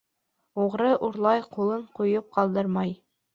[0.63, 2.97] Уғры урлай, ҡулын ҡуйып ҡалдырмай.